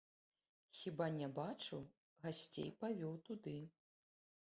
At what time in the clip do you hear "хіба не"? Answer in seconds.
0.77-1.27